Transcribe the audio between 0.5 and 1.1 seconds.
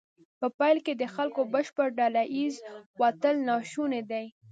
پیل کې د